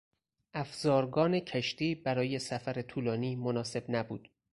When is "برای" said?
1.95-2.39